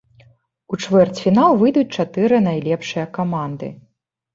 У 0.73 0.79
чвэрцьфінал 0.85 1.51
выйдуць 1.65 1.95
чатыры 2.01 2.43
найлепшыя 2.49 3.09
каманды. 3.23 3.77